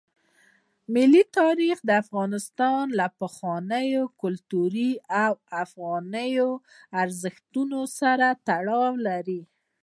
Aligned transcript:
ملي 0.93 1.23
تاریخ 1.37 1.77
د 1.83 1.89
افغانستان 2.03 2.83
له 2.99 3.07
پخوانیو 3.19 4.03
کلتوري 4.21 4.91
او 5.23 5.31
افغاني 5.63 6.31
ارزښتونو 7.03 7.79
سره 7.99 8.27
تړاو 8.47 8.91
لري. 9.07 9.41